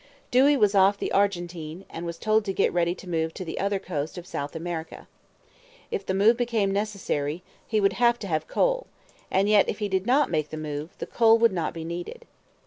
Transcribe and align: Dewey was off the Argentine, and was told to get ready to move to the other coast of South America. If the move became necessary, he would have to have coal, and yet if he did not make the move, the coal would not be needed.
Dewey 0.31 0.57
was 0.57 0.73
off 0.73 0.97
the 0.97 1.11
Argentine, 1.11 1.85
and 1.87 2.07
was 2.07 2.17
told 2.17 2.43
to 2.45 2.53
get 2.53 2.73
ready 2.73 2.95
to 2.95 3.07
move 3.07 3.35
to 3.35 3.45
the 3.45 3.59
other 3.59 3.77
coast 3.77 4.17
of 4.17 4.25
South 4.25 4.55
America. 4.55 5.07
If 5.91 6.07
the 6.07 6.15
move 6.15 6.37
became 6.37 6.71
necessary, 6.71 7.43
he 7.67 7.79
would 7.79 7.93
have 7.93 8.17
to 8.17 8.27
have 8.27 8.47
coal, 8.47 8.87
and 9.29 9.47
yet 9.47 9.69
if 9.69 9.77
he 9.77 9.87
did 9.87 10.07
not 10.07 10.31
make 10.31 10.49
the 10.49 10.57
move, 10.57 10.89
the 10.97 11.05
coal 11.05 11.37
would 11.37 11.53
not 11.53 11.71
be 11.75 11.83
needed. 11.83 12.25